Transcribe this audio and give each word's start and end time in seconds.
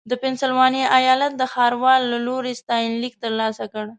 د 0.09 0.11
پنسلوانیا 0.23 0.85
ایالت 0.99 1.31
د 1.37 1.43
ښاروال 1.53 2.01
له 2.13 2.19
لوري 2.27 2.53
ستاینلیک 2.61 3.13
ترلاسه 3.23 3.65
کړ. 3.73 3.85